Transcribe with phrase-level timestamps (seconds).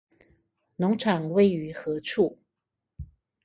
[0.77, 2.39] 農場位於何處？